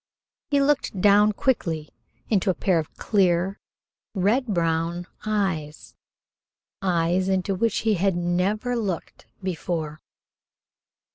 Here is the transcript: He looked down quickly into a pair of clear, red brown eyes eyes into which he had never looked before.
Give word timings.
He 0.49 0.59
looked 0.59 0.99
down 0.99 1.31
quickly 1.33 1.89
into 2.27 2.49
a 2.49 2.55
pair 2.55 2.79
of 2.79 2.91
clear, 2.95 3.59
red 4.15 4.47
brown 4.47 5.05
eyes 5.27 5.93
eyes 6.81 7.29
into 7.29 7.53
which 7.53 7.81
he 7.81 7.93
had 7.93 8.15
never 8.15 8.75
looked 8.75 9.27
before. 9.43 10.01